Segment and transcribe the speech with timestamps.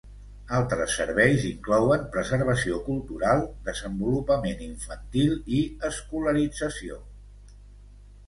[0.59, 5.59] Altres serveis inclouen preservació cultural, desenvolupament infantil i
[5.93, 6.99] escolarització.